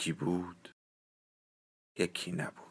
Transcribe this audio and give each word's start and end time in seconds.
یکی 0.00 0.12
بود 0.12 0.74
یکی 1.98 2.32
نبود. 2.32 2.69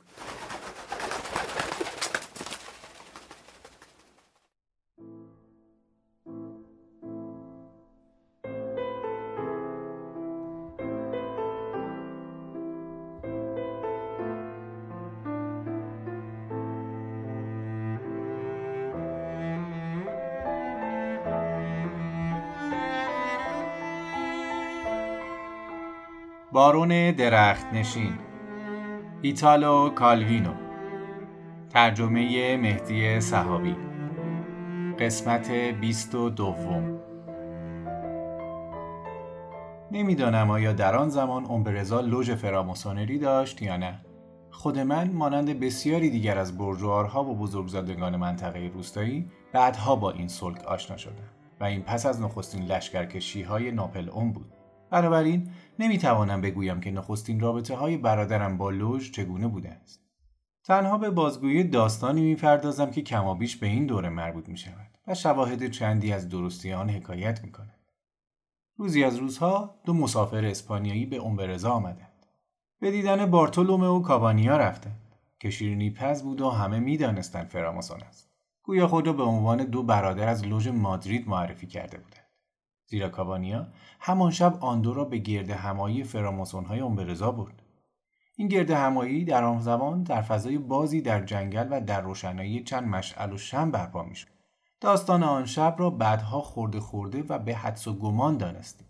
بارون 26.51 27.11
درخت 27.11 27.65
نشین 27.73 28.13
ایتالو 29.21 29.89
کالوینو 29.89 30.53
ترجمه 31.69 32.57
مهدی 32.57 33.21
صحابی 33.21 33.75
قسمت 34.99 35.51
بیست 35.51 36.15
و 36.15 36.29
دوم. 36.29 36.99
نمی‌دانم 39.91 40.49
آیا 40.49 40.73
در 40.73 40.95
آن 40.95 41.09
زمان 41.09 41.45
اومبرزا 41.45 42.01
لوژ 42.01 42.31
فراماسونری 42.31 43.19
داشت 43.19 43.61
یا 43.61 43.77
نه. 43.77 43.99
خود 44.51 44.79
من 44.79 45.11
مانند 45.11 45.59
بسیاری 45.59 46.09
دیگر 46.09 46.37
از 46.37 46.57
برجوارها 46.57 47.23
و 47.23 47.35
بزرگزادگان 47.35 48.15
منطقه 48.15 48.71
روستایی 48.73 49.31
بعدها 49.53 49.95
با 49.95 50.11
این 50.11 50.27
سلک 50.27 50.63
آشنا 50.63 50.97
شدم 50.97 51.29
و 51.59 51.63
این 51.63 51.81
پس 51.81 52.05
از 52.05 52.21
نخستین 52.21 52.65
لشکرکشی 52.65 53.41
های 53.41 53.71
ناپل 53.71 54.09
اون 54.09 54.31
بود. 54.31 54.58
بنابراین 54.91 55.49
نمی‌توانم 55.79 56.41
بگویم 56.41 56.79
که 56.79 56.91
نخستین 56.91 57.39
رابطه 57.39 57.75
های 57.75 57.97
برادرم 57.97 58.57
با 58.57 58.69
لوژ 58.69 59.11
چگونه 59.11 59.47
بوده 59.47 59.69
است. 59.69 60.01
تنها 60.63 60.97
به 60.97 61.09
بازگویی 61.09 61.63
داستانی 61.63 62.21
می‌پردازم 62.21 62.91
که 62.91 63.01
کمابیش 63.01 63.57
به 63.57 63.67
این 63.67 63.85
دوره 63.85 64.09
مربوط 64.09 64.49
می 64.49 64.57
شود 64.57 64.97
و 65.07 65.15
شواهد 65.15 65.71
چندی 65.71 66.13
از 66.13 66.29
درستی 66.29 66.73
آن 66.73 66.89
حکایت 66.89 67.43
می 67.43 67.51
کند. 67.51 67.79
روزی 68.77 69.03
از 69.03 69.17
روزها 69.17 69.75
دو 69.85 69.93
مسافر 69.93 70.45
اسپانیایی 70.45 71.05
به 71.05 71.25
امبرزا 71.25 71.71
آمدند. 71.71 72.25
به 72.79 72.91
دیدن 72.91 73.25
بارتولومه 73.25 73.87
و 73.87 74.01
کابانیا 74.01 74.57
رفتند 74.57 75.15
که 75.39 75.49
شیرینی 75.49 75.89
پز 75.89 76.23
بود 76.23 76.41
و 76.41 76.49
همه 76.49 76.79
می‌دانستند 76.79 77.47
فراماسون 77.47 78.01
است. 78.01 78.29
گویا 78.63 78.87
خود 78.87 79.07
را 79.07 79.13
به 79.13 79.23
عنوان 79.23 79.63
دو 79.63 79.83
برادر 79.83 80.27
از 80.27 80.45
لوژ 80.45 80.67
مادرید 80.67 81.27
معرفی 81.27 81.67
کرده 81.67 81.97
بودند. 81.97 82.28
زیرا 82.89 83.09
کابانیا 83.09 83.67
همان 83.99 84.31
شب 84.31 84.57
آندو 84.61 84.93
را 84.93 85.05
به 85.05 85.17
گرد 85.17 85.49
همایی 85.49 86.03
فراماسون 86.03 86.65
های 86.65 86.79
امبرزا 86.79 87.31
برد. 87.31 87.61
این 88.35 88.47
گرد 88.47 88.71
همایی 88.71 89.25
در 89.25 89.43
آن 89.43 89.59
زمان 89.59 90.03
در 90.03 90.21
فضای 90.21 90.57
بازی 90.57 91.01
در 91.01 91.25
جنگل 91.25 91.67
و 91.71 91.81
در 91.81 92.01
روشنایی 92.01 92.63
چند 92.63 92.87
مشعل 92.87 93.33
و 93.33 93.37
شم 93.37 93.71
برپا 93.71 94.03
می‌شد. 94.03 94.27
داستان 94.81 95.23
آن 95.23 95.45
شب 95.45 95.75
را 95.77 95.89
بعدها 95.89 96.41
خورده 96.41 96.79
خورده 96.79 97.23
و 97.29 97.39
به 97.39 97.55
حدس 97.55 97.87
و 97.87 97.93
گمان 97.93 98.37
دانستیم. 98.37 98.87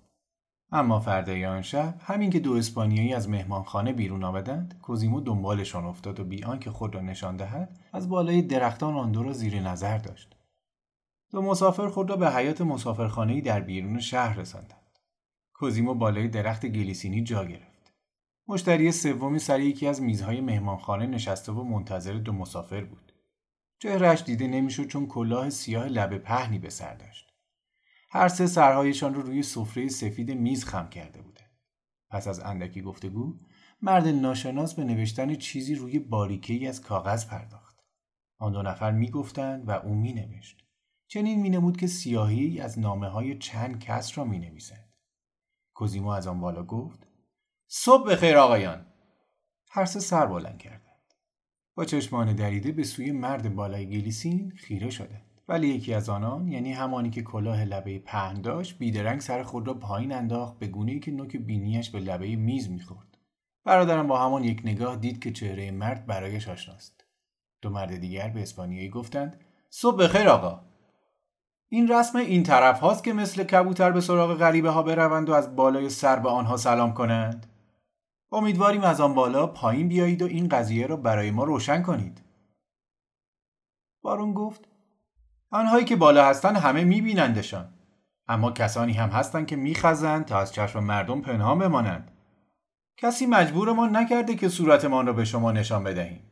اما 0.72 1.00
فردای 1.00 1.46
آن 1.46 1.62
شب 1.62 1.96
همین 2.00 2.30
که 2.30 2.40
دو 2.40 2.54
اسپانیایی 2.54 3.14
از 3.14 3.30
مهمانخانه 3.30 3.94
بیرون 3.94 4.24
آمدند 4.24 4.80
کوزیمو 4.82 5.22
دنبالشان 5.22 5.86
افتاد 5.86 6.20
و 6.20 6.24
بی 6.24 6.44
آنکه 6.44 6.72
خود 6.72 6.96
را 6.96 7.02
نشان 7.02 7.38
دهد 7.38 7.80
از 7.94 8.10
بالای 8.10 8.42
درختان 8.42 8.94
آندو 8.94 9.24
را 9.24 9.34
زیر 9.34 9.60
نظر 9.60 9.98
داشت 9.98 10.39
دو 11.32 11.42
مسافر 11.42 11.88
خود 11.88 12.10
را 12.10 12.16
به 12.16 12.32
حیات 12.32 12.62
مسافرخانه‌ای 12.62 13.42
در 13.42 13.60
بیرون 13.60 14.00
شهر 14.00 14.38
رساندند. 14.38 15.00
کوزیمو 15.54 15.94
بالای 15.94 16.28
درخت 16.28 16.66
گلیسینی 16.66 17.24
جا 17.24 17.46
گرفت. 17.46 17.94
مشتری 18.48 18.92
سومی 18.92 19.40
سر 19.40 19.60
یکی 19.60 19.88
از 19.88 20.02
میزهای 20.02 20.42
مهمانخانه 20.42 21.08
نشسته 21.08 21.52
و 21.52 21.64
منتظر 21.64 22.14
دو 22.14 22.34
مسافر 22.34 22.84
بود. 22.84 23.12
چهرش 23.80 24.24
دیده 24.24 24.48
نمی‌شد 24.48 24.88
چون 24.88 25.08
کلاه 25.08 25.50
سیاه 25.50 25.86
لبه 25.86 26.18
پهنی 26.18 26.60
به 26.60 26.70
سر 26.70 26.94
داشت. 26.94 27.34
هر 28.12 28.28
سه 28.28 28.48
سرهایشان 28.48 29.14
رو 29.14 29.22
روی 29.22 29.44
سفره 29.44 29.88
سفید 29.88 30.32
میز 30.32 30.66
خم 30.66 30.90
کرده 30.90 31.22
بودند. 31.22 31.60
پس 32.10 32.28
از 32.28 32.40
اندکی 32.40 32.82
گفتگو 32.82 33.40
مرد 33.82 34.08
ناشناس 34.08 34.74
به 34.74 34.84
نوشتن 34.84 35.36
چیزی 35.36 35.76
روی 35.76 36.00
باریکه 36.00 36.70
از 36.70 36.82
کاغذ 36.82 37.28
پرداخت. 37.28 37.80
آن 38.38 38.52
دو 38.52 38.62
نفر 38.62 38.92
می‌گفتند 38.92 39.68
و 39.68 39.72
او 39.72 39.96
می 39.96 40.14
چنین 41.12 41.42
مینمود 41.42 41.78
که 41.78 41.88
سیاهی 41.88 42.60
از 42.60 42.80
نامه 42.80 43.08
های 43.08 43.38
چند 43.38 43.80
کس 43.80 44.18
را 44.18 44.24
می. 44.24 44.52
کوزیمو 45.74 46.10
از 46.10 46.28
آن 46.28 46.40
بالا 46.40 46.64
گفت 46.64 47.08
صبح 47.68 48.12
بخیر 48.12 48.38
آقایان. 48.38 48.86
هر 49.70 49.86
سه 49.86 50.00
سر 50.00 50.26
بلند 50.26 50.58
کردند. 50.58 51.14
با 51.76 51.86
چشمان 51.86 52.36
دریده 52.36 52.72
به 52.72 52.84
سوی 52.84 53.12
مرد 53.12 53.56
بالای 53.56 53.86
گلیسین 53.90 54.52
خیره 54.56 54.90
شدند. 54.90 55.42
ولی 55.48 55.68
یکی 55.68 55.94
از 55.94 56.10
آنان 56.10 56.48
یعنی 56.48 56.74
همانی 56.74 57.10
که 57.10 57.22
کلاه 57.24 57.66
لبه 57.66 58.00
پهن 58.00 58.42
داشت 58.42 58.78
بیدرنگ 58.78 59.20
سر 59.20 59.44
خود 59.44 59.68
را 59.68 59.74
پایین 59.74 60.12
انداخت 60.12 60.60
به 60.60 60.68
گونه 60.68 61.00
که 61.00 61.12
نوک 61.12 61.38
بینیش 61.38 61.90
به 61.90 62.00
لبه 62.00 62.36
میز 62.36 62.70
می‌خورد. 62.70 63.18
برادرم 63.64 64.08
با 64.08 64.26
همان 64.26 64.44
یک 64.44 64.62
نگاه 64.66 64.96
دید 64.96 65.24
که 65.24 65.32
چهره 65.32 65.72
مرد 65.72 66.06
برایش 66.06 66.48
آشناست. 66.48 67.06
دو 67.62 67.70
مرد 67.70 67.98
دیگر 67.98 68.30
به 68.30 68.42
اسپانیایی 68.42 68.90
گفتند 68.90 69.40
صبح 69.70 70.04
بخیر 70.04 70.28
آقا. 70.28 70.69
این 71.70 71.88
رسم 71.88 72.18
این 72.18 72.44
طرف 72.44 72.80
هاست 72.80 73.04
که 73.04 73.14
مثل 73.14 73.44
کبوتر 73.44 73.92
به 73.92 74.02
سراغ 74.02 74.38
غریبه 74.38 74.70
ها 74.70 74.84
بروند 74.84 75.30
و 75.30 75.34
از 75.34 75.56
بالای 75.56 75.90
سر 75.90 76.20
به 76.20 76.30
آنها 76.30 76.58
سلام 76.58 76.94
کنند. 76.94 77.46
امیدواریم 78.32 78.84
از 78.84 79.02
آن 79.02 79.14
بالا 79.14 79.48
پایین 79.48 79.88
بیایید 79.88 80.22
و 80.22 80.26
این 80.26 80.48
قضیه 80.50 80.88
را 80.88 80.96
برای 80.96 81.32
ما 81.32 81.44
روشن 81.44 81.82
کنید. 81.82 82.22
بارون 84.02 84.34
گفت 84.34 84.68
آنهایی 85.52 85.86
که 85.86 85.96
بالا 85.96 86.26
هستند 86.26 86.58
همه 86.58 86.84
میبینندشان. 86.84 87.74
اما 88.28 88.52
کسانی 88.52 88.94
هم 88.94 89.10
هستند 89.10 89.48
که 89.48 89.56
میخزند 89.56 90.26
تا 90.26 90.40
از 90.40 90.54
چشم 90.54 90.84
مردم 90.84 91.22
پنهان 91.22 91.60
بمانند. 91.60 92.12
کسی 92.98 93.26
مجبورمان 93.26 93.96
نکرده 93.96 94.36
که 94.36 94.50
صورتمان 94.50 95.08
را 95.08 95.14
به 95.14 95.26
شما 95.26 95.52
نشان 95.52 95.84
بدهیم. 95.84 96.24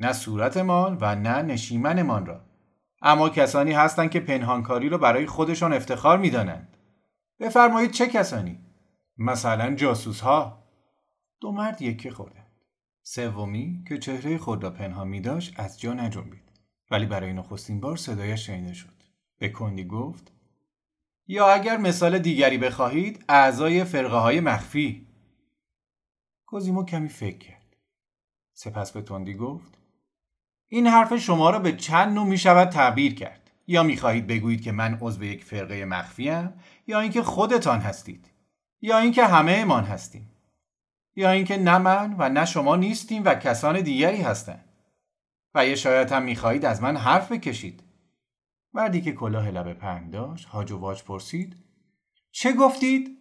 نه 0.00 0.12
صورتمان 0.12 0.98
و 1.00 1.14
نه 1.14 1.42
نشیمنمان 1.42 2.26
را. 2.26 2.40
اما 3.06 3.28
کسانی 3.28 3.72
هستند 3.72 4.10
که 4.10 4.20
پنهانکاری 4.20 4.88
رو 4.88 4.98
برای 4.98 5.26
خودشان 5.26 5.72
افتخار 5.72 6.18
می‌دانند. 6.18 6.76
بفرمایید 7.40 7.90
چه 7.90 8.06
کسانی؟ 8.06 8.58
مثلا 9.18 9.74
جاسوس 9.74 10.20
ها. 10.20 10.64
دو 11.40 11.52
مرد 11.52 11.82
یکی 11.82 12.10
خوردند. 12.10 12.50
سومی 13.02 13.84
که 13.88 13.98
چهره 13.98 14.38
خود 14.38 14.62
را 14.62 14.70
پنهان 14.70 15.08
می 15.08 15.20
داشت 15.20 15.60
از 15.60 15.80
جا 15.80 15.92
نجنبید. 15.92 16.52
ولی 16.90 17.06
برای 17.06 17.32
نخستین 17.32 17.80
بار 17.80 17.96
صدایش 17.96 18.46
شنیده 18.46 18.72
شد. 18.72 19.02
به 19.38 19.48
کندی 19.48 19.84
گفت 19.84 20.32
یا 21.26 21.46
اگر 21.46 21.76
مثال 21.76 22.18
دیگری 22.18 22.58
بخواهید 22.58 23.24
اعضای 23.28 23.84
فرقه 23.84 24.16
های 24.16 24.40
مخفی. 24.40 25.06
کوزیمو 26.46 26.84
کمی 26.84 27.08
فکر 27.08 27.38
کرد. 27.38 27.76
سپس 28.52 28.92
به 28.92 29.02
تندی 29.02 29.34
گفت 29.34 29.73
این 30.68 30.86
حرف 30.86 31.16
شما 31.16 31.50
را 31.50 31.58
به 31.58 31.72
چند 31.72 32.14
نوع 32.14 32.26
می 32.26 32.38
شود 32.38 32.68
تعبیر 32.68 33.14
کرد. 33.14 33.50
یا 33.66 33.82
می 33.82 33.96
خواهید 33.96 34.26
بگویید 34.26 34.62
که 34.62 34.72
من 34.72 34.98
عضو 35.00 35.24
یک 35.24 35.44
فرقه 35.44 35.84
مخفی 35.84 36.48
یا 36.86 37.00
اینکه 37.00 37.22
خودتان 37.22 37.80
هستید. 37.80 38.30
یا 38.80 38.98
اینکه 38.98 39.26
همه 39.26 39.52
امان 39.52 39.84
هستیم. 39.84 40.30
یا 41.16 41.30
اینکه 41.30 41.56
نه 41.56 41.78
من 41.78 42.14
و 42.18 42.28
نه 42.28 42.44
شما 42.44 42.76
نیستیم 42.76 43.24
و 43.24 43.34
کسان 43.34 43.80
دیگری 43.80 44.22
هستند 44.22 44.64
و 45.54 45.66
یا 45.66 45.74
شاید 45.74 46.12
هم 46.12 46.22
می‌خواهید 46.22 46.64
از 46.64 46.82
من 46.82 46.96
حرف 46.96 47.32
بکشید. 47.32 47.82
مردی 48.72 49.00
که 49.00 49.12
کلاه 49.12 49.50
لب 49.50 49.72
پهن 49.72 50.10
داشت 50.10 50.46
هاج 50.46 50.72
و 50.72 50.78
واج 50.78 51.02
پرسید 51.02 51.56
چه 52.32 52.52
گفتید؟ 52.52 53.18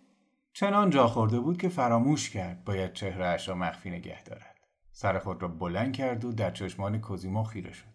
چنان 0.54 0.90
جا 0.90 1.08
خورده 1.08 1.40
بود 1.40 1.58
که 1.58 1.70
فراموش 1.70 2.30
کرد 2.30 2.64
باید 2.66 2.94
چهرهاش 2.94 3.48
را 3.48 3.56
مخفی 3.56 3.90
نگه 3.90 4.24
دارد. 4.24 4.53
سر 4.94 5.20
خود 5.20 5.42
را 5.42 5.48
بلند 5.48 5.94
کرد 5.94 6.26
و 6.26 6.32
در 6.32 6.52
چشمان 6.52 7.02
کوزیمو 7.02 7.44
خیره 7.44 7.72
شد. 7.72 7.94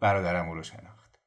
برادرم 0.00 0.48
او 0.48 0.54
را 0.54 0.62
شناخت. 0.62 1.18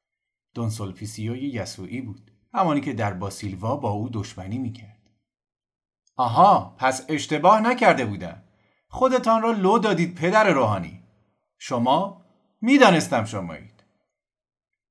دون 0.54 0.70
سولپیسیوی 0.70 1.40
یسوعی 1.40 2.00
بود. 2.00 2.30
همانی 2.54 2.80
که 2.80 2.92
در 2.92 3.12
باسیلوا 3.12 3.76
با 3.76 3.90
او 3.90 4.08
دشمنی 4.12 4.58
می‌کرد 4.58 5.10
آها 6.16 6.74
پس 6.78 7.04
اشتباه 7.08 7.60
نکرده 7.60 8.04
بودم 8.06 8.42
خودتان 8.88 9.42
را 9.42 9.50
لو 9.50 9.78
دادید 9.78 10.14
پدر 10.14 10.50
روحانی 10.50 11.02
شما 11.58 12.24
می‌دانستم 12.60 13.24
شمایید 13.24 13.84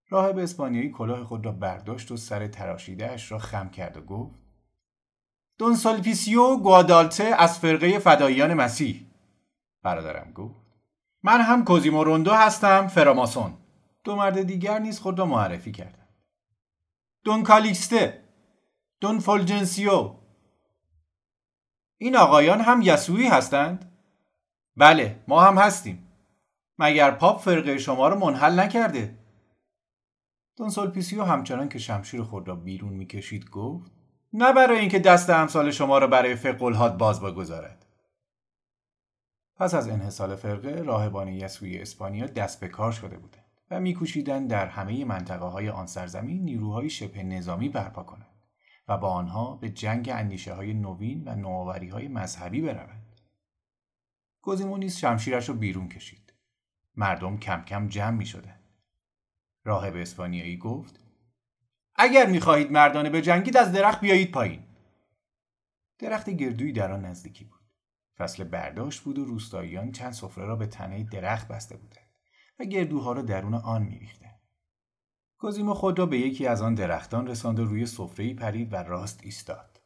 راهب 0.09 0.37
اسپانیایی 0.37 0.89
کلاه 0.89 1.23
خود 1.23 1.45
را 1.45 1.51
برداشت 1.51 2.11
و 2.11 2.17
سر 2.17 2.47
تراشیده 2.47 3.11
اش 3.11 3.31
را 3.31 3.39
خم 3.39 3.69
کرد 3.69 3.97
و 3.97 4.01
گفت 4.01 4.35
دون 5.57 5.75
سولپیسیو 5.75 6.57
گوادالته 6.57 7.23
از 7.23 7.59
فرقه 7.59 7.99
فداییان 7.99 8.53
مسیح 8.53 9.05
برادرم 9.83 10.31
گفت. 10.31 10.55
من 11.23 11.41
هم 11.41 11.63
کوزیمو 11.63 12.03
روندو 12.03 12.33
هستم 12.33 12.87
فراماسون. 12.87 13.53
دو 14.03 14.15
مرد 14.15 14.41
دیگر 14.41 14.79
نیز 14.79 14.99
خود 14.99 15.19
را 15.19 15.25
معرفی 15.25 15.71
کردند. 15.71 16.07
دون 17.23 17.43
کالیکسته 17.43 18.23
دون 18.99 19.19
فولجنسیو. 19.19 20.15
این 21.97 22.15
آقایان 22.15 22.61
هم 22.61 22.81
یسوعی 22.81 23.27
هستند؟ 23.27 23.91
بله 24.77 25.19
ما 25.27 25.41
هم 25.41 25.57
هستیم. 25.57 26.07
مگر 26.77 27.11
پاپ 27.11 27.41
فرقه 27.41 27.77
شما 27.77 28.07
را 28.07 28.19
منحل 28.19 28.59
نکرده؟ 28.59 29.19
دون 30.57 30.69
سولپیسیو 30.69 31.23
همچنان 31.23 31.69
که 31.69 31.79
شمشیر 31.79 32.23
خود 32.23 32.47
را 32.47 32.55
بیرون 32.55 32.93
می‌کشید 32.93 33.49
گفت 33.49 33.91
نه 34.33 34.53
برای 34.53 34.79
اینکه 34.79 34.99
دست 34.99 35.29
امثال 35.29 35.71
شما 35.71 35.97
را 35.97 36.07
برای 36.07 36.35
فقه 36.35 36.89
باز 36.89 37.21
بگذارد 37.21 37.82
پس 39.63 39.73
از 39.73 39.89
انحلال 39.89 40.35
فرقه 40.35 40.81
راهبان 40.81 41.27
یسوعی 41.27 41.79
اسپانیا 41.79 42.25
دست 42.25 42.59
به 42.59 42.67
کار 42.67 42.91
شده 42.91 43.17
بودند 43.17 43.45
و 43.71 43.79
میکوشیدند 43.79 44.49
در 44.49 44.67
همه 44.67 45.05
منطقه 45.05 45.45
های 45.45 45.69
آن 45.69 45.85
سرزمین 45.85 46.43
نیروهای 46.43 46.89
شبه 46.89 47.23
نظامی 47.23 47.69
برپا 47.69 48.03
کنند 48.03 48.43
و 48.87 48.97
با 48.97 49.09
آنها 49.09 49.55
به 49.55 49.69
جنگ 49.69 50.09
اندیشه 50.09 50.53
های 50.53 50.73
نوین 50.73 51.23
و 51.27 51.35
نوآوری 51.35 51.89
های 51.89 52.07
مذهبی 52.07 52.61
بروند. 52.61 53.21
گزیمو 54.41 54.77
نیز 54.77 54.97
شمشیرش 54.97 55.49
را 55.49 55.55
بیرون 55.55 55.89
کشید. 55.89 56.33
مردم 56.95 57.37
کم 57.37 57.61
کم 57.61 57.87
جمع 57.87 58.17
می 58.17 58.25
شدند. 58.25 58.63
راهب 59.63 59.95
اسپانیایی 59.95 60.57
گفت 60.57 60.99
اگر 61.95 62.25
می‌خواهید 62.25 62.71
مردانه 62.71 63.21
جنگید 63.21 63.57
از 63.57 63.71
درخت 63.71 64.01
بیایید 64.01 64.31
پایین. 64.31 64.63
درخت 65.99 66.29
گردویی 66.29 66.73
در 66.73 66.91
آن 66.91 67.05
نزدیکی 67.05 67.43
بود. 67.43 67.62
فصل 68.17 68.43
برداشت 68.43 69.01
بود 69.01 69.17
و 69.17 69.25
روستاییان 69.25 69.91
چند 69.91 70.11
سفره 70.11 70.45
را 70.45 70.55
به 70.55 70.67
تنه 70.67 71.03
درخت 71.03 71.47
بسته 71.47 71.77
بودند 71.77 72.09
و 72.59 72.65
گردوها 72.65 73.11
را 73.11 73.21
درون 73.21 73.53
آن 73.53 73.83
میریختند. 73.83 74.39
کوزیمو 75.37 75.73
خود 75.73 75.99
را 75.99 76.05
به 76.05 76.17
یکی 76.17 76.47
از 76.47 76.61
آن 76.61 76.75
درختان 76.75 77.27
رساند 77.27 77.59
و 77.59 77.65
روی 77.65 77.85
سفره‌ای 77.85 78.33
پرید 78.33 78.73
و 78.73 78.75
راست 78.75 79.19
ایستاد. 79.23 79.81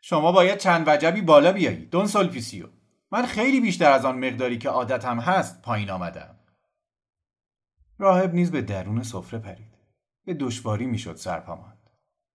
شما 0.00 0.32
باید 0.32 0.58
چند 0.58 0.84
وجبی 0.86 1.20
بالا 1.20 1.52
بیایید 1.52 1.90
دون 1.90 2.06
سولپیسیو. 2.06 2.66
من 3.10 3.26
خیلی 3.26 3.60
بیشتر 3.60 3.92
از 3.92 4.04
آن 4.04 4.18
مقداری 4.18 4.58
که 4.58 4.68
عادتم 4.68 5.20
هست 5.20 5.62
پایین 5.62 5.90
آمدم. 5.90 6.38
راهب 7.98 8.34
نیز 8.34 8.50
به 8.50 8.62
درون 8.62 9.02
سفره 9.02 9.38
پرید. 9.38 9.78
به 10.24 10.34
دشواری 10.34 10.86
می‌شد 10.86 11.16
سرپا 11.16 11.56
ماند. 11.56 11.90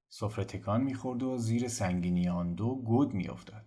سفره 0.09 0.45
تکان 0.45 0.81
می‌خورد 0.81 1.23
و 1.23 1.37
زیر 1.37 1.67
سنگینی 1.67 2.29
آن 2.29 2.53
دو 2.53 2.75
گود 2.75 3.13
میافتاد. 3.13 3.66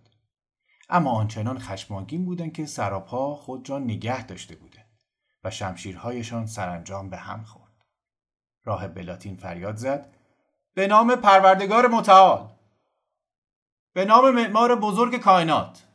اما 0.91 1.11
آنچنان 1.11 1.59
خشماگین 1.59 2.25
بودند 2.25 2.53
که 2.53 2.65
سر 2.65 3.12
پا 3.12 3.35
خود 3.35 3.69
را 3.69 3.79
نگه 3.79 4.25
داشته 4.25 4.55
بودند 4.55 5.03
و 5.43 5.51
شمشیرهایشان 5.51 6.45
سرانجام 6.45 7.09
به 7.09 7.17
هم 7.17 7.43
خورد. 7.43 7.85
راه 8.63 8.87
بلاتین 8.87 9.35
فریاد 9.35 9.75
زد 9.75 10.15
به 10.73 10.87
نام 10.87 11.15
پروردگار 11.15 11.87
متعال! 11.87 12.49
به 13.93 14.05
نام 14.05 14.31
معمار 14.31 14.75
بزرگ 14.75 15.17
کائنات! 15.17 15.87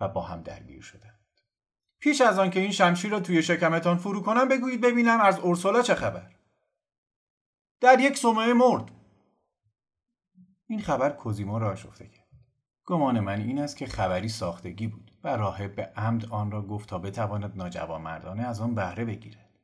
و 0.00 0.08
با 0.08 0.22
هم 0.22 0.42
درگیر 0.42 0.82
شدند. 0.82 1.20
پیش 1.98 2.20
از 2.20 2.38
آن 2.38 2.50
که 2.50 2.60
این 2.60 2.70
شمشیر 2.70 3.10
را 3.10 3.20
توی 3.20 3.42
شکمتان 3.42 3.96
فرو 3.96 4.22
کنم 4.22 4.48
بگویید 4.48 4.80
ببینم 4.80 5.20
از 5.20 5.38
اورسولا 5.38 5.82
چه 5.82 5.94
خبر. 5.94 6.30
در 7.80 8.00
یک 8.00 8.18
سومه 8.18 8.52
مرد. 8.52 8.90
این 10.66 10.80
خبر 10.80 11.10
کوزیمو 11.10 11.58
را 11.58 11.70
آشفته 11.70 12.08
کرد. 12.08 12.21
گمان 12.84 13.20
من 13.20 13.40
این 13.40 13.58
است 13.58 13.76
که 13.76 13.86
خبری 13.86 14.28
ساختگی 14.28 14.86
بود 14.86 15.12
و 15.24 15.36
راهب 15.36 15.74
به 15.74 15.92
عمد 15.96 16.26
آن 16.26 16.50
را 16.50 16.62
گفت 16.62 16.88
تا 16.88 16.98
بتواند 16.98 17.56
ناجوانمردانه 17.56 18.42
از 18.42 18.60
آن 18.60 18.74
بهره 18.74 19.04
بگیرد. 19.04 19.58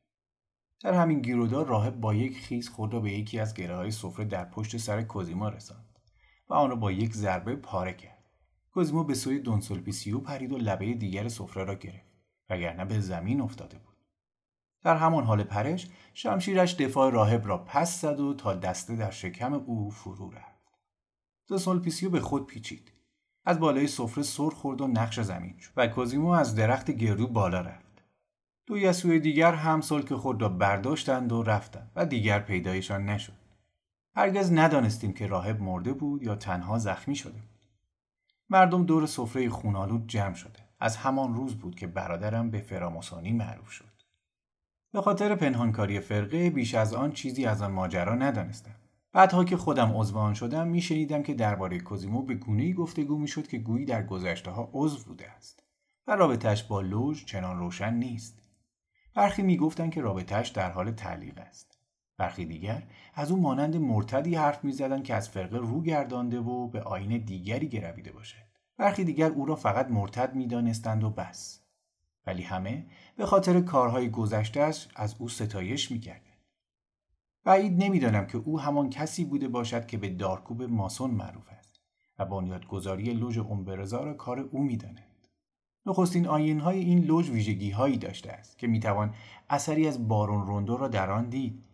در 0.80 0.94
همین 0.94 1.20
گیرودار 1.20 1.66
راهب 1.66 2.00
با 2.00 2.14
یک 2.14 2.38
خیز 2.38 2.68
خود 2.68 2.94
را 2.94 3.00
به 3.00 3.12
یکی 3.12 3.40
از 3.40 3.54
گره 3.54 3.76
های 3.76 3.90
سفره 3.90 4.24
در 4.24 4.44
پشت 4.44 4.76
سر 4.76 5.02
کوزیما 5.02 5.48
رساند 5.48 5.98
و 6.48 6.54
آن 6.54 6.70
را 6.70 6.76
با 6.76 6.92
یک 6.92 7.12
ضربه 7.12 7.56
پاره 7.56 7.92
کرد. 7.92 8.24
کوزیما 8.70 9.02
به 9.02 9.14
سوی 9.14 9.38
دونسولپیسیو 9.38 10.18
پرید 10.20 10.52
و 10.52 10.56
لبه 10.56 10.94
دیگر 10.94 11.28
سفره 11.28 11.64
را 11.64 11.74
گرفت 11.74 12.08
وگرنه 12.50 12.84
به 12.84 13.00
زمین 13.00 13.40
افتاده 13.40 13.78
بود. 13.78 13.96
در 14.82 14.96
همان 14.96 15.24
حال 15.24 15.42
پرش 15.42 15.88
شمشیرش 16.14 16.74
دفاع 16.74 17.12
راهب 17.12 17.46
را 17.46 17.58
پس 17.58 18.00
زد 18.00 18.20
و 18.20 18.34
تا 18.34 18.54
دسته 18.54 18.96
در 18.96 19.10
شکم 19.10 19.54
او 19.54 19.90
فرو 19.90 20.30
رفت. 20.30 20.58
دونسولپیسیو 21.46 22.10
به 22.10 22.20
خود 22.20 22.46
پیچید. 22.46 22.92
از 23.48 23.60
بالای 23.60 23.86
سفره 23.86 24.22
سر 24.22 24.50
خورد 24.50 24.80
و 24.80 24.86
نقش 24.86 25.20
زمین 25.20 25.58
شد 25.58 25.70
و 25.76 25.86
کوزیمو 25.86 26.28
از 26.28 26.54
درخت 26.54 26.90
گردو 26.90 27.26
بالا 27.26 27.60
رفت. 27.60 28.04
دو 28.66 28.78
یسوع 28.78 29.18
دیگر 29.18 29.54
هم 29.54 29.80
سلک 29.80 30.14
خود 30.14 30.42
را 30.42 30.48
برداشتند 30.48 31.32
و 31.32 31.42
رفتند 31.42 31.90
و 31.96 32.06
دیگر 32.06 32.40
پیدایشان 32.40 33.04
نشد. 33.04 33.32
هرگز 34.16 34.52
ندانستیم 34.52 35.12
که 35.12 35.26
راهب 35.26 35.62
مرده 35.62 35.92
بود 35.92 36.22
یا 36.22 36.34
تنها 36.34 36.78
زخمی 36.78 37.16
شده 37.16 37.32
بود. 37.32 37.58
مردم 38.50 38.84
دور 38.84 39.06
سفره 39.06 39.48
خونالود 39.48 40.06
جمع 40.06 40.34
شده. 40.34 40.58
از 40.80 40.96
همان 40.96 41.34
روز 41.34 41.54
بود 41.54 41.74
که 41.74 41.86
برادرم 41.86 42.50
به 42.50 42.58
فراموسانی 42.58 43.32
معروف 43.32 43.70
شد. 43.70 44.02
به 44.92 45.02
خاطر 45.02 45.34
پنهانکاری 45.34 46.00
فرقه 46.00 46.50
بیش 46.50 46.74
از 46.74 46.94
آن 46.94 47.12
چیزی 47.12 47.46
از 47.46 47.62
آن 47.62 47.70
ماجرا 47.70 48.14
ندانستم. 48.14 48.74
بعدها 49.12 49.44
که 49.44 49.56
خودم 49.56 49.92
عضو 49.96 50.18
آن 50.18 50.34
شدم 50.34 50.68
میشنیدم 50.68 51.22
که 51.22 51.34
درباره 51.34 51.80
کوزیمو 51.80 52.22
به 52.22 52.34
گونه‌ای 52.34 52.72
گفتگو 52.72 53.18
می‌شد 53.18 53.46
که 53.46 53.58
گویی 53.58 53.84
در 53.84 54.02
گذشته 54.02 54.50
ها 54.50 54.70
عضو 54.72 55.04
بوده 55.04 55.30
است 55.30 55.62
و 56.06 56.16
رابطهش 56.16 56.62
با 56.62 56.80
لوژ 56.80 57.24
چنان 57.24 57.58
روشن 57.58 57.94
نیست. 57.94 58.42
برخی 59.14 59.42
می‌گفتند 59.42 59.92
که 59.92 60.00
رابطهش 60.00 60.48
در 60.48 60.70
حال 60.70 60.90
تعلیق 60.90 61.38
است. 61.38 61.78
برخی 62.18 62.44
دیگر 62.44 62.82
از 63.14 63.30
او 63.30 63.40
مانند 63.40 63.76
مرتدی 63.76 64.34
حرف 64.34 64.64
می‌زدند 64.64 65.04
که 65.04 65.14
از 65.14 65.28
فرقه 65.28 65.58
رو 65.58 65.82
گردانده 65.82 66.38
و 66.40 66.68
به 66.68 66.80
آین 66.82 67.18
دیگری 67.18 67.68
گرویده 67.68 68.12
باشد. 68.12 68.48
برخی 68.76 69.04
دیگر 69.04 69.30
او 69.30 69.46
را 69.46 69.56
فقط 69.56 69.90
مرتد 69.90 70.34
می‌دانستند 70.34 71.04
و 71.04 71.10
بس. 71.10 71.60
ولی 72.26 72.42
همه 72.42 72.86
به 73.16 73.26
خاطر 73.26 73.60
کارهای 73.60 74.10
گذشتهش 74.10 74.88
از 74.96 75.14
او 75.18 75.28
ستایش 75.28 75.90
می‌کرد 75.90 76.27
بعید 77.48 77.84
نمی‌دانم 77.84 78.26
که 78.26 78.38
او 78.38 78.60
همان 78.60 78.90
کسی 78.90 79.24
بوده 79.24 79.48
باشد 79.48 79.86
که 79.86 79.98
به 79.98 80.08
دارکوب 80.08 80.62
ماسون 80.62 81.10
معروف 81.10 81.48
است 81.58 81.80
و 82.18 82.24
بنیادگذاری 82.24 83.12
لوژ 83.12 83.38
اومبرزا 83.38 84.04
را 84.04 84.14
کار 84.14 84.40
او 84.40 84.62
می‌دانند 84.62 85.28
نخستین 85.86 86.26
آینهای 86.26 86.78
این 86.78 87.04
لوژ 87.04 87.30
ویژگی 87.30 87.70
هایی 87.70 87.96
داشته 87.96 88.32
است 88.32 88.58
که 88.58 88.66
می‌توان 88.66 89.14
اثری 89.50 89.88
از 89.88 90.08
بارون 90.08 90.46
روندو 90.46 90.76
را 90.76 90.88
در 90.88 91.10
آن 91.10 91.28
دید 91.28 91.64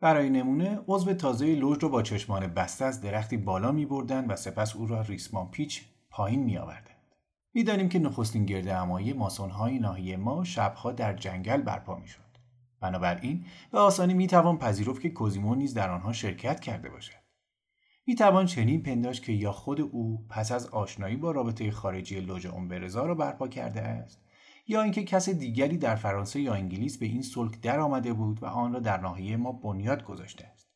برای 0.00 0.30
نمونه 0.30 0.80
عضو 0.88 1.14
تازه 1.14 1.54
لوژ 1.54 1.78
را 1.82 1.88
با 1.88 2.02
چشمان 2.02 2.46
بسته 2.46 2.84
از 2.84 3.00
درختی 3.00 3.36
بالا 3.36 3.72
می 3.72 3.86
بردن 3.86 4.26
و 4.26 4.36
سپس 4.36 4.76
او 4.76 4.86
را 4.86 5.00
ریسمان 5.00 5.50
پیچ 5.50 5.82
پایین 6.10 6.42
می 6.42 6.58
آوردند. 6.58 7.14
می‌دانیم 7.54 7.88
که 7.88 7.98
نخستین 7.98 8.46
گرد 8.46 8.68
امایی 8.68 9.12
ماسون 9.12 9.50
های 9.50 9.78
ناحیه 9.78 10.16
ما 10.16 10.44
شبها 10.44 10.92
در 10.92 11.12
جنگل 11.12 11.62
برپا 11.62 11.96
می 11.96 12.06
شد. 12.06 12.29
بنابراین 12.80 13.44
به 13.72 13.78
آسانی 13.78 14.14
می‌توان 14.14 14.58
پذیرفت 14.58 15.00
که 15.00 15.10
کوزیمو 15.10 15.54
نیز 15.54 15.74
در 15.74 15.90
آنها 15.90 16.12
شرکت 16.12 16.60
کرده 16.60 16.90
باشد. 16.90 17.20
می‌توان 18.06 18.46
چنین 18.46 18.82
پنداشت 18.82 19.24
که 19.24 19.32
یا 19.32 19.52
خود 19.52 19.80
او 19.80 20.26
پس 20.28 20.52
از 20.52 20.66
آشنایی 20.66 21.16
با 21.16 21.30
رابطه 21.30 21.70
خارجی 21.70 22.20
لوژ 22.20 22.46
اومبرزا 22.46 23.06
را 23.06 23.14
برپا 23.14 23.48
کرده 23.48 23.82
است 23.82 24.20
یا 24.66 24.82
اینکه 24.82 25.04
کس 25.04 25.28
دیگری 25.28 25.76
در 25.76 25.94
فرانسه 25.94 26.40
یا 26.40 26.54
انگلیس 26.54 26.98
به 26.98 27.06
این 27.06 27.22
سلک 27.22 27.60
در 27.60 27.80
آمده 27.80 28.12
بود 28.12 28.42
و 28.42 28.46
آن 28.46 28.72
را 28.72 28.80
در 28.80 29.00
ناحیه 29.00 29.36
ما 29.36 29.52
بنیاد 29.52 30.04
گذاشته 30.04 30.46
است. 30.46 30.70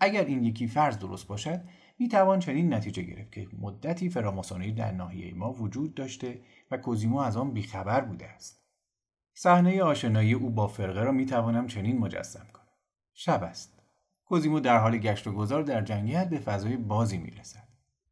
اگر 0.00 0.24
این 0.24 0.44
یکی 0.44 0.66
فرض 0.66 0.98
درست 0.98 1.26
باشد 1.26 1.60
می 1.98 2.08
توان 2.08 2.38
چنین 2.38 2.74
نتیجه 2.74 3.02
گرفت 3.02 3.32
که 3.32 3.48
مدتی 3.58 4.10
فراماسونری 4.10 4.72
در 4.72 4.92
ناحیه 4.92 5.34
ما 5.34 5.52
وجود 5.52 5.94
داشته 5.94 6.40
و 6.70 6.76
کوزیمو 6.76 7.18
از 7.18 7.36
آن 7.36 7.52
بیخبر 7.52 8.00
بوده 8.00 8.28
است. 8.28 8.65
صحنه 9.38 9.82
آشنایی 9.82 10.32
او 10.32 10.50
با 10.50 10.66
فرقه 10.66 11.02
را 11.02 11.12
می 11.12 11.26
توانم 11.26 11.66
چنین 11.66 11.98
مجسم 11.98 12.46
کنم. 12.52 12.66
شب 13.12 13.42
است. 13.42 13.82
کوزیمو 14.24 14.60
در 14.60 14.78
حال 14.78 14.98
گشت 14.98 15.26
و 15.26 15.32
گذار 15.32 15.62
در 15.62 15.80
جنگیت 15.80 16.28
به 16.30 16.38
فضای 16.38 16.76
بازی 16.76 17.18
می 17.18 17.30
رسد 17.30 17.68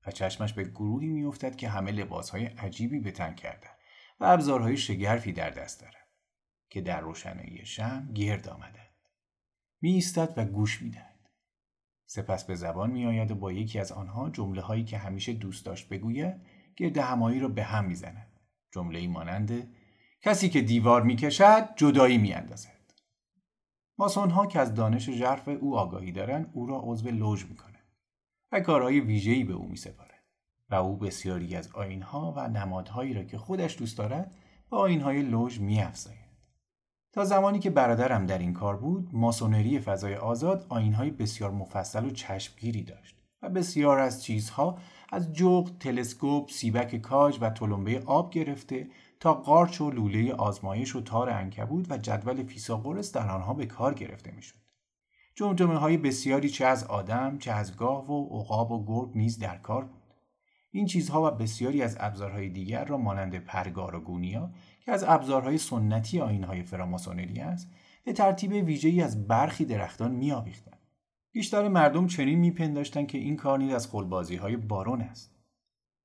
و 0.07 0.11
چشمش 0.11 0.53
به 0.53 0.65
گروهی 0.65 1.09
می 1.09 1.25
افتد 1.25 1.57
که 1.57 1.69
همه 1.69 1.93
لباسهای 1.93 2.45
عجیبی 2.45 3.01
به 3.01 3.11
تن 3.11 3.35
کردند 3.35 3.79
و 4.21 4.25
ابزارهای 4.25 4.77
شگرفی 4.77 5.33
در 5.33 5.51
دست 5.51 5.81
دارند 5.81 6.09
که 6.69 6.81
در 6.81 7.01
روشنایی 7.01 7.67
شم 7.67 8.13
گرد 8.15 8.49
آمدند. 8.49 8.95
می 9.81 9.93
ایستد 9.93 10.35
و 10.37 10.45
گوش 10.45 10.83
می 10.83 10.91
دهد. 10.91 11.31
سپس 12.07 12.45
به 12.45 12.55
زبان 12.55 12.91
می 12.91 13.07
آید 13.07 13.31
و 13.31 13.35
با 13.35 13.53
یکی 13.53 13.79
از 13.79 13.93
آنها 13.93 14.31
جمله 14.31 14.61
هایی 14.61 14.85
که 14.85 14.99
همیشه 14.99 15.33
دوست 15.33 15.67
داشت 15.67 15.89
بگوید 15.89 16.35
گرد 16.77 16.99
همایی 16.99 17.41
را 17.41 17.49
به 17.49 17.65
هم 17.65 17.85
می 17.85 17.95
زند. 17.95 18.41
جمله 18.73 19.09
مانند 19.09 19.74
کسی 20.25 20.49
که 20.49 20.61
دیوار 20.61 21.03
می 21.03 21.17
کشد 21.17 21.69
جدایی 21.77 22.19
می 22.19 22.33
اندازد. 22.33 22.71
ماسون 23.99 24.31
ها 24.31 24.47
که 24.47 24.61
از 24.61 24.75
دانش 24.75 25.11
ژرف 25.11 25.49
او 25.49 25.79
آگاهی 25.79 26.13
دارند 26.13 26.51
او 26.53 26.67
را 26.67 26.81
عضو 26.85 27.11
لوژ 27.11 27.45
می 27.45 27.57
کنند 27.57 27.89
و 28.53 28.61
کارهای 28.61 29.01
ویژه‌ای 29.01 29.45
به 29.45 29.53
او 29.53 29.69
می 29.69 29.77
سپارند 29.77 30.25
و 30.71 30.75
او 30.75 30.97
بسیاری 30.97 31.57
از 31.57 31.73
آینها 31.73 32.35
و 32.37 32.49
نمادهایی 32.49 33.15
را 33.15 33.25
که 33.25 33.39
خودش 33.39 33.79
دوست 33.79 33.99
دارد 33.99 34.35
با 34.69 34.79
آینهای 34.79 35.23
لوژ 35.23 35.61
می 35.61 35.83
افزاید. 35.83 36.19
تا 37.13 37.25
زمانی 37.25 37.59
که 37.59 37.71
برادرم 37.71 38.27
در 38.27 38.39
این 38.39 38.53
کار 38.53 38.77
بود 38.77 39.09
ماسونری 39.13 39.79
فضای 39.79 40.15
آزاد 40.15 40.67
آینهای 40.69 41.11
بسیار 41.11 41.51
مفصل 41.51 42.05
و 42.05 42.11
چشمگیری 42.11 42.83
داشت 42.83 43.17
و 43.43 43.49
بسیار 43.49 43.99
از 43.99 44.25
چیزها 44.25 44.79
از 45.09 45.33
جغد، 45.33 45.79
تلسکوپ، 45.79 46.51
سیبک 46.51 46.97
کاج 46.97 47.39
و 47.41 47.51
تلمبه 47.51 48.03
آب 48.07 48.31
گرفته 48.31 48.89
قارچ 49.33 49.81
و 49.81 49.91
لوله 49.91 50.33
آزمایش 50.33 50.97
و 50.97 51.01
تار 51.01 51.31
انکبود 51.31 51.87
و 51.91 51.99
جدول 51.99 52.43
فیساغورس 52.43 53.13
در 53.13 53.31
آنها 53.31 53.55
به 53.55 53.67
کار 53.67 53.95
گرفته 53.95 54.31
می‌شد. 54.31 54.57
جمجمه 55.35 55.79
های 55.79 55.97
بسیاری 55.97 56.49
چه 56.49 56.65
از 56.65 56.85
آدم 56.85 57.39
چه 57.39 57.53
از 57.53 57.77
گاو 57.77 58.07
و 58.07 58.41
عقاب 58.41 58.73
و 58.73 58.85
گرگ 58.85 59.11
نیز 59.15 59.39
در 59.39 59.57
کار 59.57 59.85
بود. 59.85 60.03
این 60.71 60.87
چیزها 60.87 61.27
و 61.27 61.31
بسیاری 61.31 61.83
از 61.83 61.97
ابزارهای 62.01 62.49
دیگر 62.49 62.85
را 62.85 62.97
مانند 62.97 63.39
پرگار 63.39 63.97
و 63.97 64.01
گونیا 64.01 64.51
که 64.85 64.93
از 64.93 65.05
ابزارهای 65.05 65.59
سنتی 65.59 66.21
آینهای 66.21 66.63
فراماسونری 66.63 67.41
است 67.41 67.71
به 68.05 68.13
ترتیب 68.13 68.53
ویژه‌ای 68.53 69.01
از 69.01 69.29
برخی 69.29 69.65
درختان 69.65 70.11
میآویختند 70.11 70.79
بیشتر 71.33 71.69
مردم 71.69 72.07
چنین 72.07 72.39
میپنداشتند 72.39 73.07
که 73.07 73.19
این 73.19 73.37
کار 73.37 73.59
نیز 73.59 73.75
از 73.75 73.89
خلبازی 73.89 74.37
های 74.37 74.57
بارون 74.57 75.01
است 75.01 75.34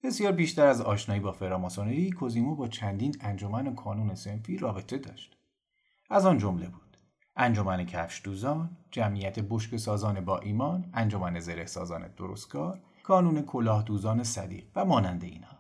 بسیار 0.04 0.32
بیشتر 0.32 0.66
از 0.66 0.82
آشنایی 0.82 1.22
با 1.22 1.32
فراماسونری 1.32 2.12
کوزیمو 2.12 2.56
با 2.56 2.68
چندین 2.68 3.16
انجمن 3.22 3.68
و 3.68 3.74
کانون 3.74 4.16
سنفی 4.16 4.58
رابطه 4.58 4.98
داشت. 4.98 5.38
از 6.10 6.26
آن 6.26 6.38
جمله 6.38 6.70
بود. 6.70 6.98
انجمن 7.36 7.86
کفش 7.86 8.22
دوزان 8.24 8.78
جمعیت 8.92 9.40
بشک 9.40 9.78
سازان 9.78 10.26
با 10.26 10.40
ایمان 10.40 10.90
انجمن 10.94 11.40
زره 11.40 11.66
سازان 11.66 12.08
درستکار 12.18 12.82
کانون 13.04 13.42
کلاه 13.42 13.84
دوزان 13.84 14.24
صدیق 14.24 14.66
و 14.76 14.86
مانند 14.86 15.24
اینها. 15.24 15.58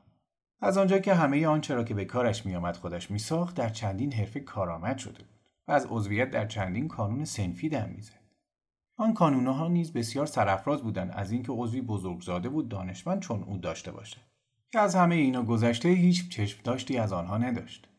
از 0.61 0.77
آنجا 0.77 0.99
که 0.99 1.13
همه 1.13 1.47
آنچه 1.47 1.75
را 1.75 1.83
که 1.83 1.93
به 1.93 2.05
کارش 2.05 2.45
میآمد 2.45 2.77
خودش 2.77 3.11
میساخت 3.11 3.55
در 3.55 3.69
چندین 3.69 4.13
حرفه 4.13 4.39
کارآمد 4.39 4.97
شده 4.97 5.23
بود 5.23 5.39
و 5.67 5.71
از 5.71 5.87
عضویت 5.89 6.31
در 6.31 6.47
چندین 6.47 6.87
کانون 6.87 7.25
سنفی 7.25 7.69
دم 7.69 7.89
می‌زد. 7.95 8.19
آن 8.97 9.13
کانونها 9.13 9.67
نیز 9.67 9.93
بسیار 9.93 10.25
سرافراز 10.25 10.81
بودند 10.81 11.11
از 11.15 11.31
اینکه 11.31 11.51
عضوی 11.51 11.81
بزرگزاده 11.81 12.49
بود 12.49 12.69
دانشمند 12.69 13.21
چون 13.21 13.43
او 13.43 13.57
داشته 13.57 13.91
باشد. 13.91 14.28
که 14.71 14.79
از 14.79 14.95
همه 14.95 15.15
اینا 15.15 15.43
گذشته 15.43 15.89
هیچ 15.89 16.29
چشم 16.29 16.59
داشتی 16.63 16.97
از 16.97 17.13
آنها 17.13 17.37
نداشت. 17.37 17.89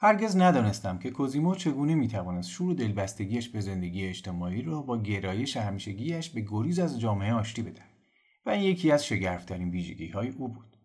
هرگز 0.00 0.36
ندانستم 0.36 0.98
که 0.98 1.10
کوزیمو 1.10 1.54
چگونه 1.54 1.94
می‌توانست 1.94 2.50
شور 2.50 2.74
دلبستگیش 2.74 3.48
به 3.48 3.60
زندگی 3.60 4.06
اجتماعی 4.06 4.62
را 4.62 4.82
با 4.82 5.02
گرایش 5.02 5.56
همیشگیش 5.56 6.30
به 6.30 6.40
گریز 6.40 6.78
از 6.78 7.00
جامعه 7.00 7.34
آشتی 7.34 7.62
بدهد 7.62 7.88
و 8.46 8.50
این 8.50 8.62
یکی 8.62 8.90
از 8.90 9.06
شگرفترین 9.06 9.70
ویژگی 9.70 10.08
های 10.08 10.28
او 10.28 10.48
بود. 10.48 10.76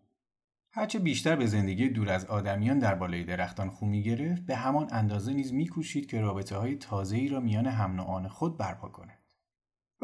هرچه 0.70 0.98
بیشتر 0.98 1.36
به 1.36 1.46
زندگی 1.46 1.88
دور 1.88 2.10
از 2.10 2.24
آدمیان 2.24 2.78
در 2.78 2.94
بالای 2.94 3.24
درختان 3.24 3.70
خو 3.70 3.90
گرفت 3.90 4.42
به 4.42 4.56
همان 4.56 4.88
اندازه 4.90 5.32
نیز 5.32 5.52
میکوشید 5.52 6.06
که 6.06 6.20
رابطه 6.20 6.56
های 6.56 6.76
تازه 6.76 7.16
ای 7.16 7.28
را 7.28 7.40
میان 7.40 7.66
هم 7.66 8.28
خود 8.28 8.58
برپا 8.58 8.88
کند. 8.88 9.23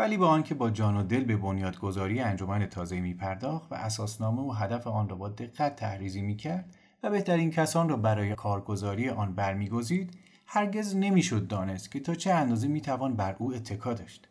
ولی 0.01 0.17
با 0.17 0.29
آنکه 0.29 0.55
با 0.55 0.71
جان 0.71 0.97
و 0.97 1.03
دل 1.03 1.25
به 1.25 1.37
بنیادگذاری 1.37 2.21
انجمن 2.21 2.67
تازه 2.67 3.01
می 3.01 3.15
پرداخت 3.15 3.73
و 3.73 3.75
اساسنامه 3.75 4.43
و 4.43 4.51
هدف 4.51 4.87
آن 4.87 5.09
را 5.09 5.17
با 5.17 5.29
دقت 5.29 5.77
تحریزی 5.77 6.23
می 6.23 6.37
کرد 6.37 6.77
و 7.03 7.11
بهترین 7.11 7.51
کسان 7.51 7.89
را 7.89 7.97
برای 7.97 8.35
کارگزاری 8.35 9.09
آن 9.09 9.35
برمیگزید 9.35 10.19
هرگز 10.47 10.97
نمی‌شد 10.97 11.47
دانست 11.47 11.91
که 11.91 12.01
تا 12.01 12.15
چه 12.15 12.33
اندازه 12.33 12.69
می‌توان 12.69 13.17
بر 13.17 13.37
او 13.39 13.55
اتکا 13.55 13.95
داشت 13.95 14.29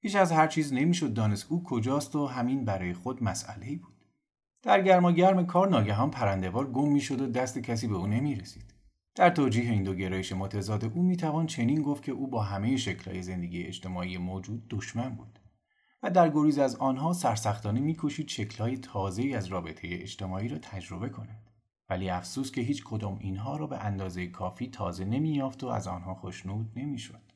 هیچ 0.00 0.16
از 0.16 0.32
هر 0.32 0.46
چیز 0.46 0.72
نمی‌شد 0.72 1.14
دانست 1.14 1.46
او 1.48 1.62
کجاست 1.64 2.16
و 2.16 2.26
همین 2.26 2.64
برای 2.64 2.92
خود 2.92 3.22
مسئله 3.22 3.76
بود 3.76 3.94
در 4.62 4.82
گرما 4.82 5.12
گرم 5.12 5.46
کار 5.46 5.68
ناگهان 5.68 6.10
پرندهوار 6.10 6.66
گم 6.66 6.88
می‌شد 6.88 7.20
و 7.20 7.26
دست 7.26 7.58
کسی 7.58 7.86
به 7.88 7.94
او 7.94 8.06
نمی 8.06 8.34
رسید. 8.34 8.73
در 9.14 9.30
توجیه 9.30 9.70
این 9.70 9.82
دو 9.82 9.94
گرایش 9.94 10.32
متضاد 10.32 10.84
او 10.84 11.02
می‌توان 11.02 11.46
چنین 11.46 11.82
گفت 11.82 12.02
که 12.02 12.12
او 12.12 12.26
با 12.26 12.42
همه 12.42 12.76
شکلهای 12.76 13.22
زندگی 13.22 13.62
اجتماعی 13.62 14.18
موجود 14.18 14.66
دشمن 14.70 15.08
بود 15.08 15.38
و 16.02 16.10
در 16.10 16.30
گریز 16.30 16.58
از 16.58 16.76
آنها 16.76 17.12
سرسختانه 17.12 17.80
میکوشید 17.80 18.28
شکلهای 18.28 18.76
تازه‌ای 18.76 19.34
از 19.34 19.46
رابطه 19.46 19.88
اجتماعی 19.90 20.48
را 20.48 20.58
تجربه 20.58 21.08
کند. 21.08 21.50
ولی 21.88 22.10
افسوس 22.10 22.52
که 22.52 22.60
هیچ 22.60 22.84
کدام 22.84 23.18
اینها 23.20 23.56
را 23.56 23.66
به 23.66 23.78
اندازه 23.78 24.26
کافی 24.26 24.68
تازه 24.68 25.04
نمییافت 25.04 25.64
و 25.64 25.66
از 25.66 25.88
آنها 25.88 26.14
خوشنود 26.14 26.70
نمی‌شد. 26.76 27.32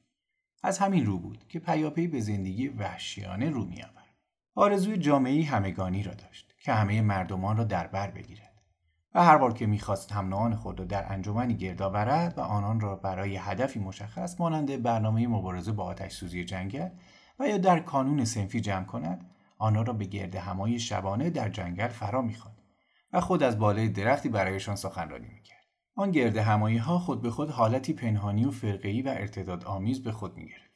از 0.62 0.78
همین 0.78 1.06
رو 1.06 1.18
بود 1.18 1.44
که 1.48 1.58
پیاپی 1.58 2.06
به 2.06 2.20
زندگی 2.20 2.68
وحشیانه 2.68 3.50
رو 3.50 3.64
میآورد. 3.64 4.14
آرزوی 4.54 4.96
جامعه 4.96 5.44
همگانی 5.44 6.02
را 6.02 6.14
داشت 6.14 6.54
که 6.58 6.72
همه 6.72 7.02
مردمان 7.02 7.56
را 7.56 7.64
در 7.64 7.86
بر 7.86 8.10
بگیرد. 8.10 8.47
هر 9.22 9.38
بار 9.38 9.52
که 9.52 9.66
می‌خواست 9.66 10.12
هم 10.12 10.54
خود 10.54 10.78
را 10.78 10.84
در 10.84 11.12
انجمنی 11.12 11.54
گرد 11.54 11.82
آورد 11.82 12.38
و 12.38 12.40
آنان 12.40 12.80
را 12.80 12.96
برای 12.96 13.36
هدفی 13.36 13.78
مشخص 13.78 14.40
مانند 14.40 14.82
برنامه 14.82 15.26
مبارزه 15.26 15.72
با 15.72 15.84
آتش 15.84 16.12
سوزی 16.12 16.44
جنگل 16.44 16.88
و 17.38 17.48
یا 17.48 17.58
در 17.58 17.80
کانون 17.80 18.24
سنفی 18.24 18.60
جمع 18.60 18.84
کند 18.84 19.30
آنها 19.58 19.82
را 19.82 19.92
به 19.92 20.04
گرد 20.04 20.34
همای 20.34 20.78
شبانه 20.78 21.30
در 21.30 21.48
جنگل 21.48 21.88
فرا 21.88 22.22
می‌خواند 22.22 22.58
و 23.12 23.20
خود 23.20 23.42
از 23.42 23.58
بالای 23.58 23.88
درختی 23.88 24.28
برایشان 24.28 24.76
سخنرانی 24.76 25.28
می‌کرد. 25.28 25.64
آن 25.94 26.10
گرد 26.10 26.36
همایی 26.36 26.76
ها 26.76 26.98
خود 26.98 27.22
به 27.22 27.30
خود 27.30 27.50
حالتی 27.50 27.92
پنهانی 27.92 28.44
و 28.44 28.50
فرقه‌ای 28.50 29.02
و 29.02 29.08
ارتداد 29.08 29.64
آمیز 29.64 30.02
به 30.02 30.12
خود 30.12 30.36
می‌گرفت. 30.36 30.67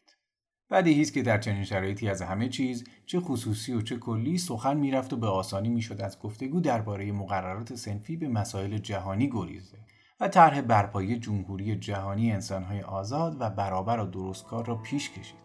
بدیهی 0.73 1.03
است 1.03 1.13
که 1.13 1.23
در 1.23 1.39
چنین 1.39 1.65
شرایطی 1.65 2.09
از 2.09 2.23
همه 2.23 2.49
چیز 2.49 2.85
چه 3.07 3.21
خصوصی 3.21 3.73
و 3.73 3.81
چه 3.81 3.97
کلی 3.97 4.39
سخن 4.39 4.77
می‌رفت 4.77 5.13
و 5.13 5.17
به 5.17 5.27
آسانی 5.27 5.69
می‌شد 5.69 6.01
از 6.01 6.19
گفتگو 6.19 6.61
درباره 6.61 7.13
مقررات 7.13 7.75
سنفی 7.75 8.17
به 8.17 8.29
مسائل 8.29 8.79
جهانی 8.79 9.31
گریزه 9.31 9.79
و 10.21 10.29
طرح 10.29 10.61
برپایی 10.61 11.19
جمهوری 11.19 11.77
جهانی 11.77 12.33
انسانهای 12.33 12.83
آزاد 12.83 13.37
و 13.41 13.51
برابر 13.51 14.01
و 14.01 14.07
درستکار 14.07 14.67
را 14.67 14.75
پیش 14.75 15.11
کشید. 15.11 15.43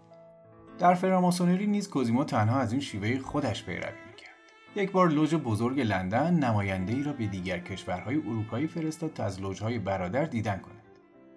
در 0.80 0.94
فراماسونری 0.94 1.68
نیز 1.68 1.90
کوزیمو 1.90 2.24
تنها 2.24 2.60
از 2.60 2.72
این 2.72 2.82
شیوه 2.82 3.20
خودش 3.20 3.64
پیروی 3.64 4.00
می‌کرد. 4.10 4.36
یک 4.76 4.92
بار 4.92 5.10
لوژ 5.10 5.34
بزرگ 5.34 5.80
لندن 5.80 6.34
نماینده 6.34 6.94
ای 6.94 7.04
را 7.04 7.14
به 7.14 7.28
دیگر 7.28 7.60
کشورهای 7.60 8.18
اروپایی 8.18 8.68
فرستاد 8.68 9.14
تا 9.14 9.24
از 9.24 9.42
لوژهای 9.42 9.80
برادر 9.80 10.26
دیدن 10.26 10.58
کند. 10.58 10.77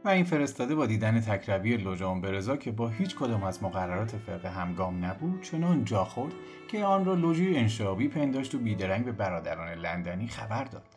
و 0.05 0.09
این 0.09 0.25
فرستاده 0.25 0.75
با 0.75 0.87
دیدن 0.87 1.21
تکروی 1.21 1.77
لوژان 1.77 2.21
برزا 2.21 2.57
که 2.57 2.73
با 2.73 2.89
هیچ 2.89 3.17
کدام 3.17 3.45
از 3.45 3.63
مقررات 3.63 4.17
فرقه 4.17 4.51
همگام 4.51 5.05
نبود 5.05 5.43
چنان 5.43 5.85
جا 5.85 6.05
خورد 6.05 6.33
که 6.69 6.85
آن 6.85 7.05
را 7.05 7.15
لوژی 7.15 7.57
انشابی 7.57 8.09
پنداشت 8.09 8.55
و 8.55 8.59
بیدرنگ 8.59 9.05
به 9.05 9.13
برادران 9.13 9.69
لندنی 9.69 10.29
خبر 10.29 10.65
داد. 10.65 10.97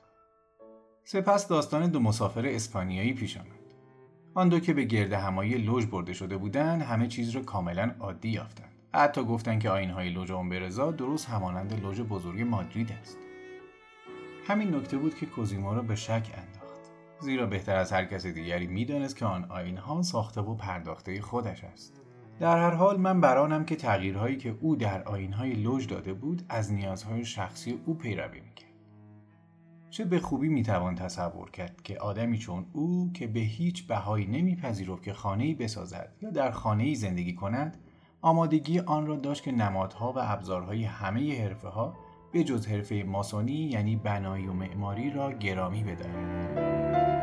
سپس 1.04 1.48
داستان 1.48 1.90
دو 1.90 2.00
مسافر 2.00 2.46
اسپانیایی 2.46 3.14
پیش 3.14 3.38
آمد. 3.38 3.48
آن 4.34 4.50
دو 4.50 4.60
که 4.60 4.74
به 4.74 4.84
گرد 4.84 5.14
همایی 5.14 5.54
لوژ 5.54 5.86
برده 5.86 6.14
شده 6.14 6.38
بودند 6.38 6.82
همه 6.82 7.08
چیز 7.08 7.30
را 7.30 7.42
کاملا 7.42 7.92
عادی 8.00 8.30
یافتند. 8.30 8.74
حتی 8.94 9.24
گفتند 9.24 9.60
که 9.60 9.70
آینهای 9.70 10.10
لوژ 10.10 10.32
برزا 10.32 10.92
درست 10.92 11.30
همانند 11.30 11.84
لوژ 11.84 12.02
بزرگ 12.02 12.42
مادرید 12.42 12.92
است. 12.92 13.18
همین 14.48 14.76
نکته 14.76 14.98
بود 14.98 15.16
که 15.16 15.26
کوزیمو 15.26 15.74
را 15.74 15.82
به 15.82 15.96
شک 15.96 16.12
انداخت. 16.12 16.62
زیرا 17.24 17.46
بهتر 17.46 17.75
از 17.75 17.92
هر 17.92 18.06
کس 18.06 18.25
دیگری 18.25 18.68
می‌دانست 18.68 19.18
که 19.18 19.25
آن 19.25 19.46
آینها 19.46 20.01
ساخته 20.01 20.42
و 20.42 20.56
پرداخته 20.56 21.22
خودش 21.22 21.63
است. 21.63 22.01
در 22.39 22.58
هر 22.58 22.72
حال 22.72 23.00
من 23.00 23.22
برانم 23.22 23.65
که 23.65 23.75
تغییرهایی 23.75 24.38
که 24.38 24.56
او 24.62 24.75
در 24.75 25.03
آینهای 25.03 25.53
لوژ 25.53 25.88
داده 25.88 26.13
بود 26.13 26.44
از 26.50 26.74
نیازهای 26.74 27.25
شخصی 27.25 27.80
او 27.86 27.94
پیروی 27.94 28.39
می‌کرد. 28.39 28.70
چه 29.89 30.06
به 30.06 30.20
خوبی 30.20 30.50
می‌توان 30.50 30.96
تصور 30.96 31.51
کرد 31.51 31.82
که 31.82 31.98
آدمی 31.98 32.38
چون 32.38 32.65
او 32.74 33.12
که 33.13 33.27
به 33.27 33.39
هیچ 33.39 33.88
بهایی 33.88 34.25
نمیپذیرفت 34.25 35.03
که 35.03 35.13
خانه‌ای 35.13 35.53
بسازد 35.53 36.15
یا 36.22 36.30
در 36.30 36.51
خانه‌ای 36.51 36.96
زندگی 36.96 37.34
کند 37.34 37.77
آمادگی 38.22 38.80
آن 38.80 39.08
را 39.08 39.15
داشت 39.15 39.44
که 39.44 39.51
نمادها 39.51 40.13
و 40.13 40.20
ابزارهای 40.20 40.84
همه 40.84 41.42
حرفه 41.42 41.68
ها 41.68 41.96
به 42.34 42.44
جز 42.44 42.68
حرفه 42.68 43.04
ماسونی 43.08 43.54
یعنی 43.54 43.96
بنایی 43.96 44.48
و 44.48 44.54
معماری 44.54 45.12
را 45.12 45.32
گرامی 45.32 45.84
بدارد. 45.84 47.23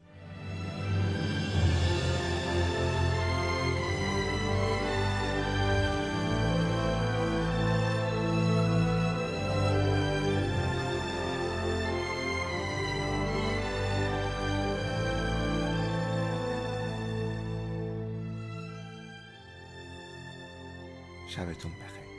شبتون 21.31 21.71
بخیر. 21.71 22.10